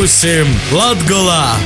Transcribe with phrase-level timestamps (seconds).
[0.00, 1.58] Būsim Latgolā!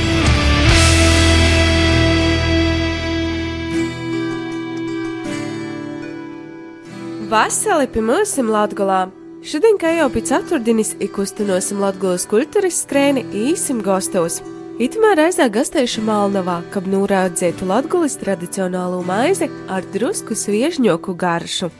[7.31, 8.99] Vasarī pie mums Latvijā.
[9.39, 14.41] Šodien, kā jau pēc ceturtdienas, ikustinosim Latvijas kultūras skrēni īsim gastos.
[14.83, 21.71] Itamā reizē gastējuši Malnavā, kad nūrādzētu Latvijas tradicionālo maizi ar drusku sviežņoku garšu.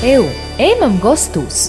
[0.00, 1.66] Eju, ejam gastos!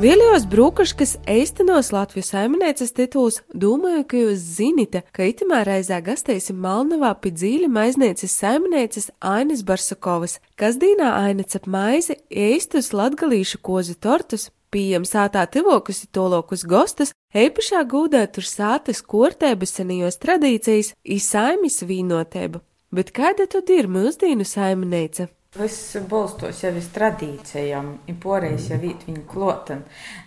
[0.00, 7.10] Viļņos brūkaškas eistenos Latvijas saimnieces tituls, domāju, ka jūs zinite, ka itamā reizē gastēsim Malnavā
[7.20, 14.46] pie dzīļa maiznieces saimnieces Ainas Barsakovas, kas dīnā Aina cep maizi, eistus latgalīšu kozu tortus,
[14.72, 22.64] pieejam sātā tivokus tolokus gostus, eipašā gūdā tur sātas kortēbas senajos tradīcijas, īsaimis vīnotēba.
[22.88, 25.28] Bet kāda tad ir mūsdienu saimniece?
[25.58, 29.80] Viss balstos jau uz tradīcijām, ir poreiz jau vīt viņa klotan.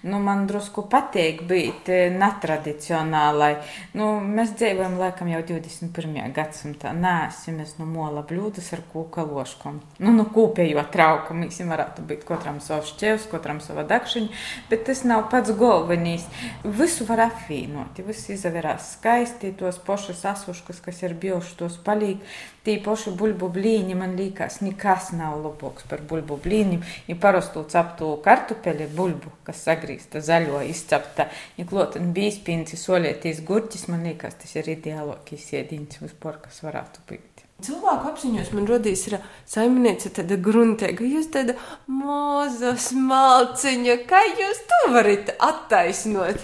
[0.04, 3.54] Nu, man drusku patīk būt netradicionālai.
[3.96, 6.18] Nu, mēs dzīvojam laikam jau 21.
[6.36, 6.92] gadsimtā.
[6.92, 7.14] Nē,
[7.56, 9.78] mēs no mola bļūdas ar kūkaloškom.
[10.04, 14.28] Nu, no kūpējo trauka mēs varētu būt katram savu šķēvs, katram savu dakšiņu,
[14.74, 16.28] bet tas nav pats galvenīs.
[16.68, 22.20] Visu var apvienot, viss izavērās skaisti, tos pošas asuškas, kas ir bijuši, tos palīgi.
[22.64, 26.86] Tī poši buļbu blīņi man liekas, nekas nav labāks par buļbu blīņiem.
[27.10, 34.08] Ja parastu ceptu kartupeli buļbu, kas sagrīzta zaļo, izcepta, ja klotan bīspīnci, solieties gurķis, man
[34.10, 37.34] liekas, tas ir ideālākais ēdiens vispār, kas varētu būt.
[37.64, 41.56] Cilvēku apziņos man radīs ir saimniece tāda gruntēga, jūs tāda
[41.88, 46.42] maza smalciņa, kā jūs to varat attaisnot?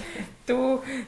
[0.48, 0.58] Tu,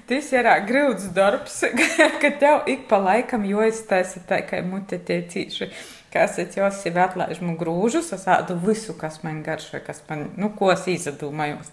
[0.09, 1.61] tas ir grūts darbs,
[2.21, 5.71] ka tev ik pa laikam jāiztaisa tā, kā mute tie cīši.
[6.11, 10.25] Kas ir jau sevi atlaiž mu grūžus, es ādu visu, kas man garšo, kas man,
[10.35, 11.69] nu, ko es izdomājos.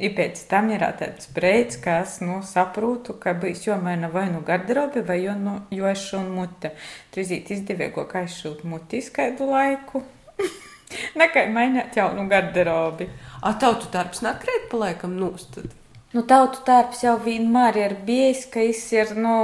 [0.00, 4.40] Ir pēc tam ir tāds brīdis, ka es, nu, saprotu, ka bijis jomaina vai nu
[4.48, 6.72] garderobe, vai jo, nu, jo es šūnu mute.
[7.12, 10.00] Trīzīt izdevīgo, kā es šūnu muti skaidu laiku.
[11.20, 13.10] Nekai mainīt jaunu garderobi.
[13.44, 15.68] A tautu darbs nakrēt pa laikam nūstad?
[16.12, 19.36] Nu, tautu tērps jau vienmēr ir bijis, ka viņš ir, nu,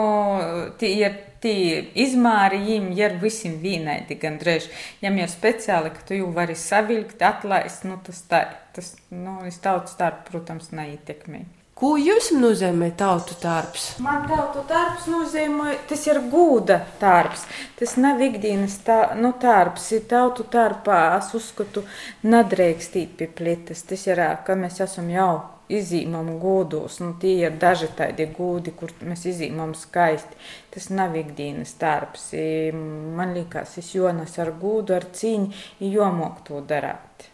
[0.80, 4.70] tie ir tie izmēri, viņiem ir visiem vienādi gandrīz.
[5.02, 8.42] Ja ir speciāli, ka tu jau vari savilkt, atlaist, nu, tas tā,
[8.76, 11.44] tas, nu, es tautu tērpu, protams, neietekmē.
[11.78, 13.84] Ko jums nozīmē tautu darbs?
[14.02, 17.44] Man tautu darbs nozīmē, tas ir gūda darbs.
[17.78, 19.86] Tas nav ikdienas tā, nu, darbs.
[20.10, 21.84] Tautu darbā, es uzskatu,
[22.26, 23.84] nedrīkstīt pie plitas.
[23.86, 25.30] Tas ir, ka mēs esam jau
[25.70, 26.98] izīmam gūdos.
[27.04, 30.34] Nu, tie ir daži tādi gūdi, kur mēs izīmam skaisti.
[30.74, 32.32] Tas nav ikdienas darbs.
[32.74, 37.30] Man liekas, es jonas ar gūdu, ar cīņu, jomok to darāt.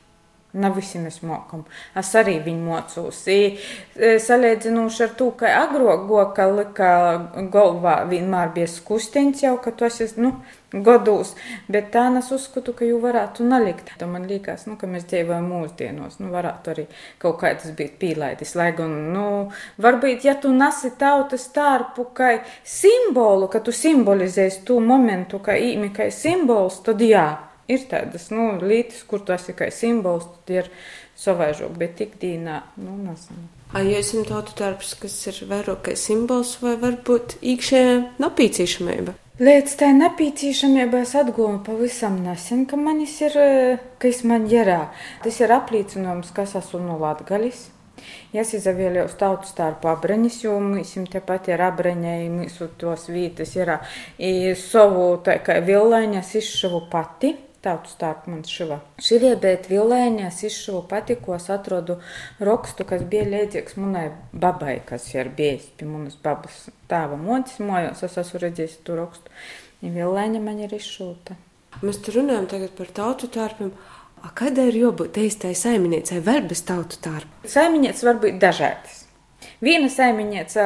[0.55, 1.65] Nav visi mēs mokam.
[1.99, 3.23] Es arī viņu mocos.
[3.27, 3.57] I,
[4.23, 6.91] salīdzinoši ar to, ka agrāk goka lika
[7.55, 10.31] galvā vienmēr bija skusteņš jau, ka tas ir, nu,
[10.83, 11.35] gados,
[11.71, 13.93] bet tā es uzskatu, ka jau varētu nelikt.
[13.99, 16.87] Tā man liekas, nu, ka mēs dzīvojam mūsdienos, nu, varētu arī
[17.23, 19.27] kaut kā tas būt pīlaidis, lai gan, nu,
[19.83, 25.91] varbūt, ja tu nasi tautas starpu kā simbolu, ka tu simbolizēsi to momentu, kā īmi,
[25.95, 27.27] kā simbols, tad jā
[27.69, 30.71] ir tādas nu, lietas, kur tas ir kā simbols, tad ir
[31.21, 33.49] savaižok, bet tik dīnā, nu, nezinu.
[33.75, 39.17] Vai jūs esat tautu darbs, kas ir vairāk kā simbols, vai varbūt iekšējā napīcīšamība?
[39.43, 43.35] Līdz tai napīcīšamībai es atgūmu pavisam nesen, ka manis ir,
[43.99, 44.93] ka es man ģerā.
[45.25, 47.65] Tas ir apliecinājums, kas esmu no Latgalis.
[48.31, 53.75] Es izvēlējos tautu starp abreņas, jo mums tepat ir abreņai, mums tos vītas ir
[54.61, 57.33] savu tā kā villaņas izšuvu pati
[57.65, 58.79] tautu starp man šiva.
[59.03, 61.99] Šivie, bet vilēņās izšuvu pati, ko es atrodu
[62.45, 68.05] rakstu, kas bija līdzīgs manai babai, kas ir bijis pie manas babas tēva mocis mojos,
[68.07, 69.35] es esmu redzējis tu rakstu.
[69.85, 71.37] Ja vilēņa man ir izšūta.
[71.83, 73.73] Mēs tur runājam tagad par tautu tārpiem.
[74.39, 77.49] Kādai ir jābūt īstai saimniecei vēl bez tautu tārpa?
[77.51, 79.03] Saimniecības var būt dažādas.
[79.65, 80.65] Viena saimniece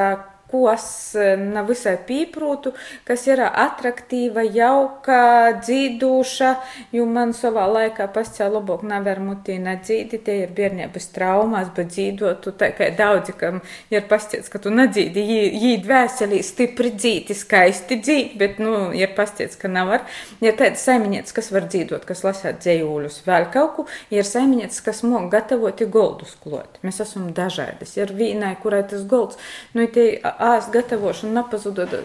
[0.48, 2.72] ko es nevisai pīprūtu,
[3.08, 5.20] kas ir attraktīva, jauka,
[5.60, 6.52] dzīduša,
[6.96, 12.54] jo man savā laikā pascēla labāk nevar mutī nedzīdi, tie ir bērnības traumas, bet dzīdotu,
[12.60, 13.60] tā kā daudzi, kam
[13.92, 15.24] ir pasciets, ka tu nedzīdi,
[15.58, 20.06] jī dvēselī stipri dzīti, skaisti dzīti, bet, nu, ir pasciets, ka nevar.
[20.44, 25.04] Ir tāds saiminietis, kas var dzīdot, kas lasāt dzējūļus, vēl kaut ko, ir saiminietis, kas
[25.04, 26.80] mok gatavoti goldus klot.
[26.86, 27.94] Mēs esam dažādas.
[27.98, 29.38] Ir vīnai, kurai tas golds,
[29.76, 31.96] nu, tie ēst gatavošana nepazudot.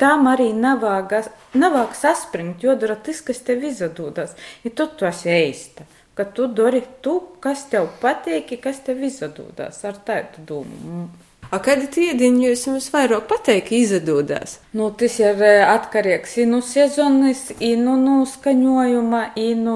[0.00, 1.12] Tam arī navāk,
[1.52, 4.32] navāk saspringt, jo dara tas, kas tev izdodas.
[4.64, 5.84] Ja tu to esi ēsta,
[6.16, 11.10] ka tu dari to, kas tev patīk, kas tev izdodas ar tādu domu.
[11.50, 14.60] A kādi tīdiņi jūs jums vairāk pateik izdodās?
[14.76, 19.22] Nu, tas ir eh, atkarīgs no sezonas, no noskaņojuma,
[19.58, 19.74] no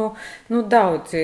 [0.55, 1.17] nu, daudz,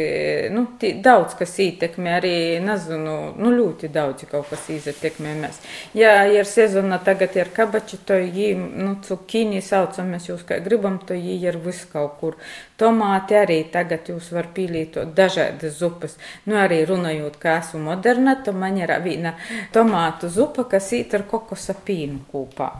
[0.50, 2.34] nu, tī, daudz kas ietekmē arī,
[2.66, 5.60] nezinu, nu, ļoti daudz kaut kas ietekmē mēs.
[5.94, 10.98] Ja ir sezona tagad ir kabači, to jī, nu, cukīni saucam mēs jūs kā gribam,
[11.06, 12.40] to jī ir vis kaut kur.
[12.80, 16.16] Tomāti arī tagad jūs var pīlītot dažādas zupas.
[16.46, 19.34] Nu, arī runājot, kā esmu moderna, to man ir viena
[19.74, 22.70] tomātu zupa kas īt ar kokosa pīnu kopā.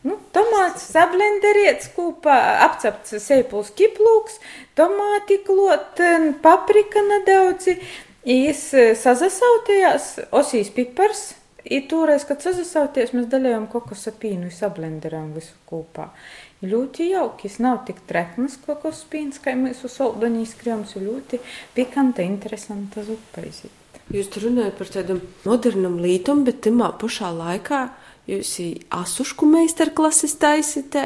[0.00, 4.38] Nu, tomāts sablenderēts kopā, apcepts sēpuls kiplūks,
[4.78, 6.00] tomāti klot,
[6.40, 7.76] paprika nedaudzi,
[8.24, 10.06] īs e, sazasautējās,
[10.40, 11.34] osīs pipars,
[11.64, 16.08] I toreiz, kad sazasauties, mēs dalījām kokosa pīnu, sablenderām visu kopā.
[16.64, 21.40] Ļoti jauki, es nav tik treknas kokosa pīns, kā mēs uz soldaņī skriem, ļoti
[21.76, 23.76] pikanta, interesanta zupa izīt.
[24.10, 27.82] Jūs runājat par tādam modernam lītum, bet tajā pašā laikā
[28.30, 28.56] jūs
[28.94, 31.04] asušku meistarklases taisīte,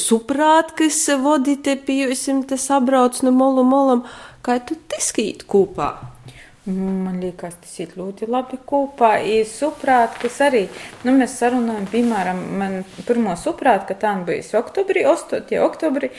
[0.00, 4.04] suprāt, kas vodīte pie jums te sabrauc no molu molam,
[4.46, 5.92] kā tu tiskīt kopā?
[6.64, 9.18] Man liekas, tas ir ļoti labi kopā.
[9.20, 10.62] Ir suprāt, kas arī,
[11.04, 15.60] nu, mēs sarunājam, piemēram, man pirmo suprāt, ka tā bija oktobrī, 8.
[15.60, 16.10] oktobrī,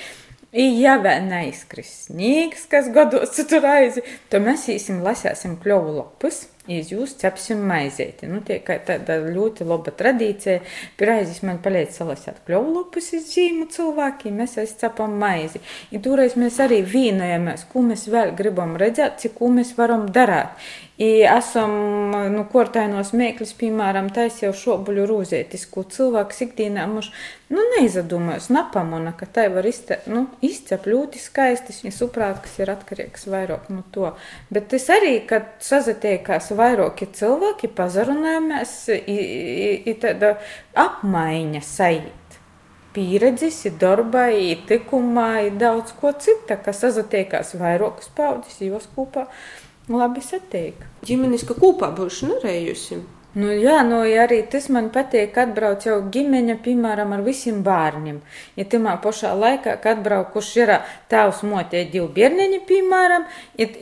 [0.55, 6.45] Ja vēl neizkris sniegs, kas gados tur aizi, tad mēs īsim lasēsim kļuvu lapus.
[6.65, 8.25] Jūs cepsim maizēti.
[8.25, 10.63] Nu, tie kā tāda ļoti laba tradīcija.
[10.97, 15.61] Pirmais man paliek salasīt kļuvlupus iz zīmu cilvēkiem, mēs aizcepam maizi.
[15.93, 20.57] I toreiz mēs arī vīnojamies, ko mēs vēl gribam redzēt, cik ko mēs varam darīt.
[20.97, 21.73] I esam,
[22.31, 27.09] nu, kortainos mēklis, piemēram, taisa jau šobuļu rūzētis, ko cilvēks ikdienā mums,
[27.51, 32.71] nu, neizdomājas, napamona, ka tai var izcep, nu, izcep ļoti skaistas, viņa suprāt, kas ir
[32.71, 34.13] atkarīgs vairāk no to.
[34.47, 40.37] Bet tas arī, kad sazatiekās vairāki cilvēki, pazarunājamies, ir tāda
[40.79, 42.39] apmaiņa sajūt
[42.95, 44.29] pieredzes, darbā,
[44.71, 45.27] tikumā,
[45.59, 49.27] daudz ko cita, kas sazatiekās vairākas paudzes, jūs kopā.
[49.85, 50.79] Labi satiek.
[51.05, 52.95] Ģimeniska kopā būšu nerējusi.
[53.35, 57.57] Nu, jā, nu, ja arī tas man patīk, kad atbrauc jau ģimeņa, piemēram, ar visiem
[57.65, 58.21] bērniem.
[58.55, 60.71] Ja tajā pašā laikā, kad atbrauc, kurš ir
[61.11, 63.25] tavs motē divi bērniņi, piemēram,
[63.59, 63.75] it,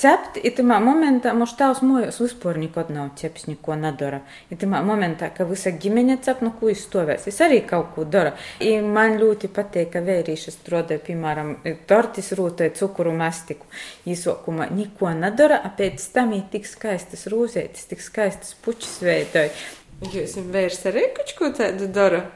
[0.00, 4.22] cept, it tajā momentā mums tavs mojos vispār nekad nav ceps, neko nedara.
[4.48, 8.32] Ja tajā momentā, ka visa ģimeņa cep, nu, ko izstāvēs, es arī kaut ko daru.
[8.64, 11.52] I man ļoti patīk, ka vērīši strādāja, piemēram,
[11.84, 13.68] tortis rūtoja cukuru mastiku.
[14.08, 19.50] Īsākumā neko nedara, pēc tam ir tik skaistas rūzētis, tik skaistas puķis puķis veidoja.
[19.96, 22.26] Jūs esat vērs arī kaut ko tādu dara?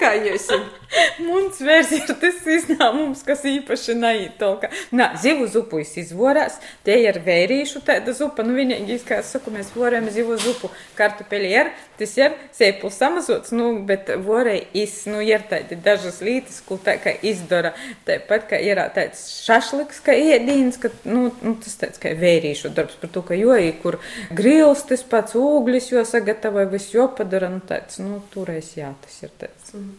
[0.00, 0.76] Kā jūs esat?
[1.20, 4.70] Mums vērs ir tas izņēmums, kas īpaši neītolka.
[4.96, 6.56] Nā, zivu zupu izvorās,
[6.86, 11.50] te ir vērīšu tāda zupa, nu vienīgi, kā es saku, mēs vorējam zivu zupu, kartupeli
[11.52, 16.78] ir, tas ir sēpuls samazots, nu, bet vorēj iz, nu, ir tādi dažas lītas, ko
[16.80, 17.74] tā kā izdara,
[18.08, 22.96] tāpat, ka ir tāds šašliks, ka iedīns, ka, nu, nu, tas tāds kā vērīšu darbs
[23.02, 23.98] par to, ka joji, kur
[24.36, 29.22] grils tas pats ūglis, jo sagatavoja visu viss jopadara, nu tāds, nu, turēs, jā, tas
[29.22, 29.74] ir tāds.
[29.74, 29.94] Mm.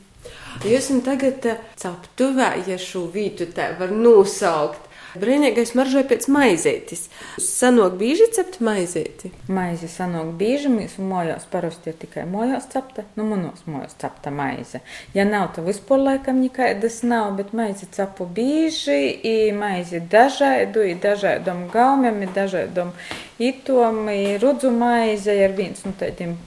[0.66, 4.84] Jūs esat tagad eh, captuvē, ja šo vītu tā var nosaukt.
[5.18, 7.08] Brīnīgais maržoja pēc maizētis.
[7.42, 9.32] Sanāk bieži cept maizēti?
[9.50, 14.84] Maize sanāk bieži, mūsu mojās parasti ir tikai mojās cepta, nu manos mojās cepta maize.
[15.18, 19.00] Ja nav, tad vispār laikam nekādas nav, bet maize cepu bieži,
[19.32, 22.94] i maize dažādu, i dažādam gaumiem, i dažādam
[23.40, 26.38] itom, i rudzu maize ir viens no nu, tādiem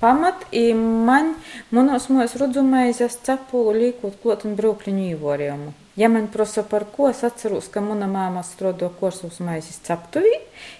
[0.00, 1.34] pamat, i man,
[1.74, 5.74] manos mūs rudzumais cepu līkot klot un brūkļiņu īvorījumu.
[5.96, 10.32] Ja man prasa par ko, es atceros, ka mana māma strodo korsūs maizes ceptuvī,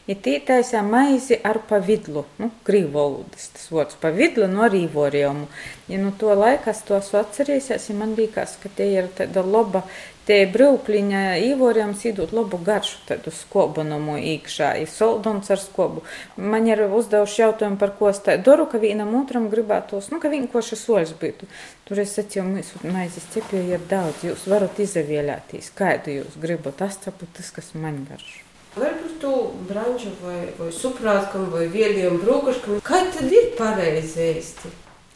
[0.08, 5.46] ja tī taisā maizi ar pavidlu, nu, krīvu valodas, tas vārds pavidlu no rīvorījumu.
[5.92, 9.84] Ja no to laikas to esmu atcerējies, ja man liekas, ka te ir tāda laba
[10.24, 16.00] Te brūkliņa īvoriem sīdot labu garšu, tādu skobunumu iekšā, ir soldons ar skobu.
[16.40, 20.32] Man ir uzdevuši jautājumu, par ko es tā daru, ka vienam otram gribētos, nu, ka
[20.32, 21.50] vienkārši soļs būtu.
[21.84, 26.96] Tur es sacīju, mūsu maizes cepēji ir daudz, jūs varat izvēlēties, kādu jūs gribat, tas
[27.04, 28.43] cepu tas, kas man garš.
[29.14, 34.70] Varbūt tu branžu vai, vai suprātkam vai viediem brūkaškam, kā tad ir pareizi ēsti?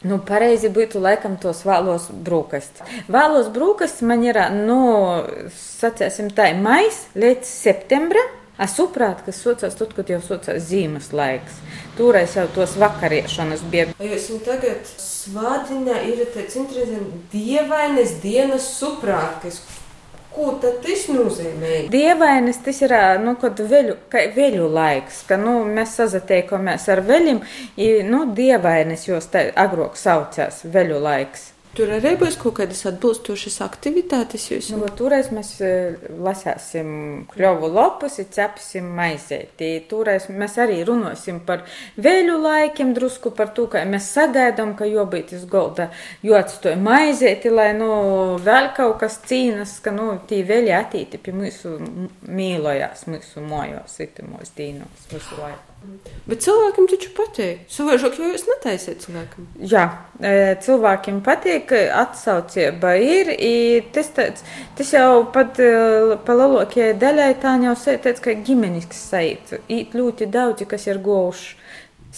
[0.06, 2.82] Nu, pareizi būtu laikam tos vēlos brūkastis.
[3.08, 8.36] Vēlos brūkastis man ir, nu, sacēsim tā, mais līdz septembrim.
[8.58, 11.58] Es saprotu, ka sociāls tur, kad jau sociāls zīmes laiks.
[11.98, 13.90] Toreiz jau tos vakariešanas bija.
[14.02, 19.62] Jūs tagad svādiņā ir tāds interesants dievainas dienas suprātkas.
[20.38, 21.88] Ko tas nozīmē?
[21.90, 22.92] Dievainis tas ir
[23.24, 23.96] nu, veļu,
[24.36, 27.40] veļu laiks, ka nu, mēs sazatiekamies ar veļiem.
[28.06, 31.48] Nu, dievainis jūs agrāk saucās veļu laiks.
[31.76, 34.48] Tur arī būs kaut kādas atbilstošas aktivitātes.
[34.50, 34.70] Jūs...
[34.74, 35.70] Nu, toreiz mēs e,
[36.24, 36.88] lasāsim
[37.30, 39.70] kļuvu lopus, cepsim maizēti.
[39.90, 41.66] Toreiz mēs arī runāsim par
[42.00, 45.90] vēļu laikiem, drusku par to, ka mēs sagaidām, ka jobīt uz golda
[46.26, 47.92] joatstoja maizēti, lai nu
[48.42, 51.76] vēl kaut kas cīnas, ka nu tī vēļi attīti pie mūsu
[52.26, 55.67] mīlojās, mūsu mojos, itimos dīnos visu laiku.
[56.28, 57.62] Bet cilvēkam taču patīk.
[57.72, 59.46] Savādāk jau jūs netaisiet cilvēkam.
[59.70, 59.84] Jā,
[60.20, 60.32] e,
[60.64, 63.32] cilvēkiem patīk, atsaucieba ir.
[63.94, 64.44] Tas, tāds,
[64.76, 65.70] tas jau pat e,
[66.26, 69.56] pa lielākajai daļai tā jau tāds kā ģimenisks saits.
[69.72, 71.56] Ir ļoti daudzi, kas ir gojuši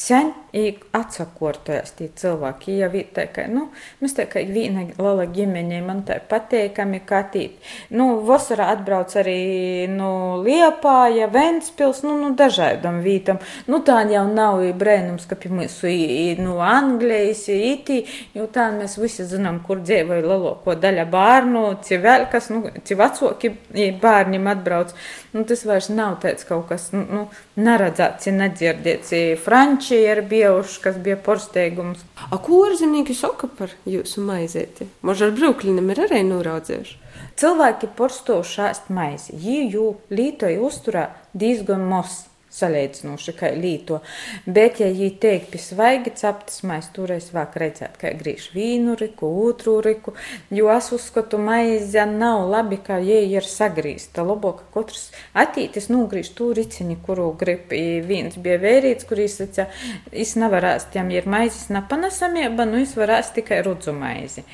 [0.00, 2.74] sen atsakortojas tie cilvēki.
[2.80, 3.68] Ja vi, tā, ka, nu,
[4.02, 7.60] mēs tā kā viena liela ģimeņa, man tā pateikami katīt.
[7.94, 10.10] Nu, vasarā atbrauc arī nu,
[10.42, 13.38] Liepāja, Ventspils, nu, nu dažādam vītam.
[13.70, 18.02] Nu, tā jau nav brēnums, ka pie mums ir nu, Anglijas, iti,
[18.34, 22.98] jo tā mēs visi zinām, kur dzīvoja lielāko daļa bērnu, ci vēl kas, nu, ci
[22.98, 23.54] vecoki
[24.02, 24.94] bērniem atbrauc.
[25.30, 27.24] Nu, tas vairs nav tāds kaut kas, nu, nu
[27.62, 29.14] neredzēts, nedzirdēts.
[29.44, 32.02] Franči ir bijuši foršs, kas bija porsteigums.
[32.30, 34.88] A, ko ārzemnieki saka par jūsu maizēti?
[35.06, 36.98] Možda ar brūklinam ir arī noraudzējuši.
[37.40, 39.36] Cilvēki porstoši ēst maizi.
[39.36, 41.06] Jī jū lītoja uzturā
[41.36, 44.00] diezgan mos salīdzinoši, kā līto.
[44.46, 49.30] Bet, ja viņi teikt, pie svaigi ceptas maize, toreiz vāk redzēt, kā grīž vīnu riku,
[49.46, 50.14] otru riku,
[50.54, 54.24] jo es uzskatu, maize nav labi, kā jie ir sagrīsta.
[54.26, 57.70] Labāk, ka katrs attītis nogrīž to riciņu, kuru grib.
[58.06, 59.68] Viens bija vērīts, kur izsaka,
[60.12, 64.44] es nevaru ēst, ja ir maizes nepanesamība, nu es varu ēst tikai rudzu maizi.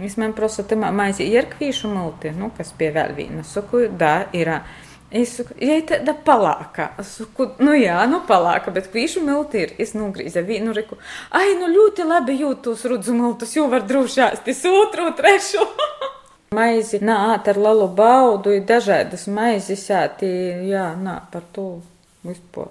[0.00, 3.42] Es man prasu, tā maize ir kvīšu multi, nu, kas pie vēl viena.
[3.44, 4.54] Saku, da, ir.
[5.10, 9.72] Es ja tāda palāka, es saku, nu jā, nu palāka, bet kvīšu milti ir.
[9.82, 11.00] Es nogrīzu vienu riku.
[11.34, 15.66] Ai, nu ļoti labi jūtos rudzu miltus, jo var drošās, tas otru, trešo.
[16.58, 21.66] Maizi nāk ar lielu baudu, ir dažādas maizes, jā, nā, par to
[22.22, 22.70] vispār.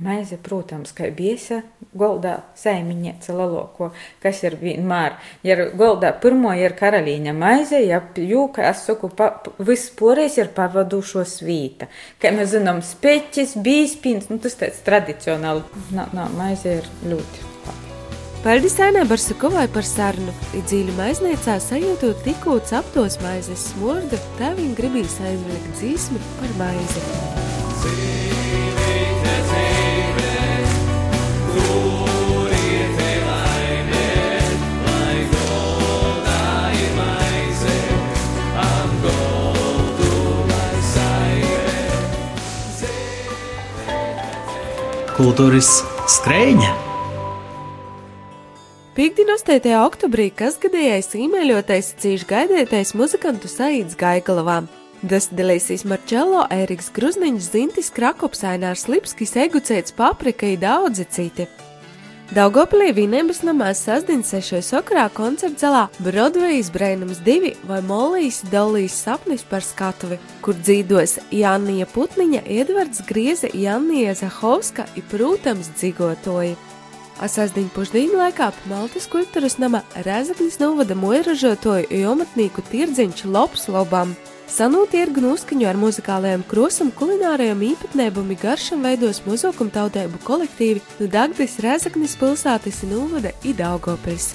[0.00, 1.58] Maize, protams, kā biesa
[1.92, 3.90] goldā saimiņieca laloko,
[4.22, 5.18] kas ir vienmēr.
[5.44, 9.28] Ja goldā pirmo ir karalīņa maize, ja jūka, es saku, pa,
[9.60, 11.90] vispārējais ir pavadušo svīta.
[12.22, 15.66] Kā mēs zinām, speķis, bīspins, nu tas tāds tradicionāli.
[15.92, 17.48] Nā, nā, maize ir ļoti.
[18.40, 20.32] Paldies Ainē Barsakovai par sarunu.
[20.54, 27.04] Dziļi maizniecā sajūtot tikko aptos maizes smordu, tā viņa gribīs aizvilkt dzīsmi par maizi.
[27.82, 28.69] Dzīvīte,
[45.20, 45.68] kultūras
[46.08, 46.70] skrejņa.
[48.96, 49.66] Piektdien 8.
[49.84, 54.62] oktobrī kasgadījais īmeļotais cīņš gaidītais muzikantu Saīds Gaigalavā.
[55.04, 61.48] Tas dalīsies Marčelo, Ēriks Gruzniņš, Zintis Krakops, Ainārs Lipskis, Egucēts, Paprika un daudzi citi.
[62.30, 64.68] Daugopilī Vīnēbas namā sasdien 6.
[64.78, 71.88] okrā koncerta zalā Broadway's Brainums 2 vai Molijas Dolijas sapnis par skatuvi, kur dzīdos Jānija
[71.90, 76.54] Putniņa, Edvards Grieze, Jānija Zahovska un, protams, dzigotoji.
[77.18, 84.14] Asasdiņu pušdīņu laikā Maltas kultūras nama Rezaknis novada moiražotoju jomatnīku tirdziņš Lops Lobam.
[84.50, 91.06] Sanūti tirgu noskaņo ar muzikālajiem krosam, kulinārajām īpatnēm un garšam veidos muzokuma tautēbu kolektīvi no
[91.06, 94.32] Dagdas Rezaknis pilsētas Nūvada i Daugopils.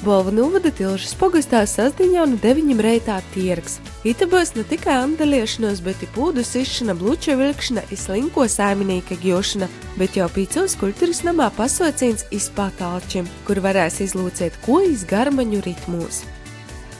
[0.00, 3.76] Bolva Nūvada tilžas pogastā sasdiņā un deviņam reitā tirgs.
[4.08, 9.68] Ita būs ne tikai andaliešanos, bet i pūdu sišana, bluča vilkšana, islinko saiminīka gjošana,
[10.00, 16.24] bet jau pīcos kultūras namā pasaucīns izpātālčim, kur varēs izlūcēt ko izgarmaņu ritmūs.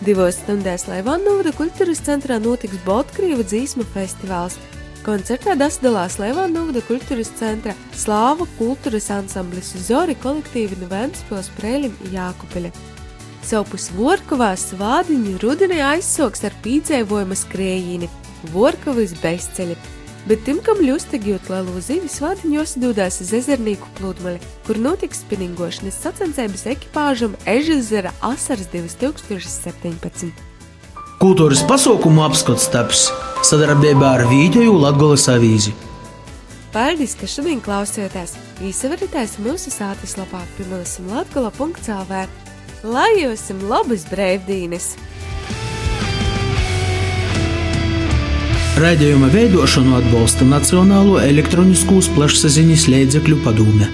[0.07, 4.55] Divos stundās Leivānūda kultūras centrā notiks Baltkrievu dzīsmu festivāls.
[5.03, 12.71] Koncertā dasdalās Leivānūda kultūras centra slāvu kultūras ansamblis Zori kolektīvi no Ventspils Prēlim Jākupeļa.
[13.49, 18.11] Savpus Vorkovā svādiņu rudenī aizsoks ar pīdzēvojuma skrējīni
[18.55, 19.75] Vorkovas bezceļa
[20.29, 25.99] bet tim, kam ļustagi jūt lielu zivi, svātiņos dodās uz ezernīku pludmali, kur notiks spinningošanas
[26.05, 30.31] sacensības ekipāžam Ežezera Asars 2017.
[31.19, 33.09] Kultūras pasaukumu apskats taps
[33.49, 35.73] sadarbībā ar Vīģoju Latgolas avīzi.
[36.75, 38.37] Paldies, ka šodien klausījāties!
[38.69, 42.21] Īsavarities mūsu sātas lapā pimelisim latgola.clv.
[42.85, 44.93] Lai jums labas brīvdienas!
[48.79, 53.89] Raidījuma veidošanu atbalsta Nacionālo elektroniskos plašsaziņas līdzekļu padome.